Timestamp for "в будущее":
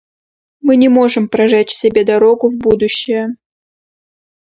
2.49-3.35